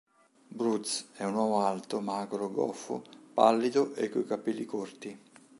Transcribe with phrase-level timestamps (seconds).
[0.51, 3.03] Broots è un uomo alto, magro, goffo,
[3.35, 5.19] pallido e coi capelli corti.